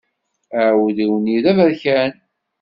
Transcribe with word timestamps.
Aɛudiw-nni 0.61 1.37
d 1.43 1.45
aberkan. 1.51 2.13